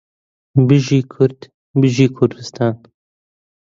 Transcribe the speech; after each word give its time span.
بژی 0.67 0.99
کورد 1.11 1.39
بژی 1.81 2.07
کوردستان 2.15 2.75